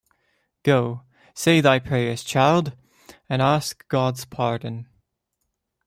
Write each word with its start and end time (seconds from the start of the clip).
Go, 0.63 1.03
say 1.35 1.61
thy 1.61 1.77
prayers, 1.77 2.23
child, 2.23 2.75
and 3.29 3.39
ask 3.39 3.87
God’s 3.87 4.25
pardon. 4.25 4.87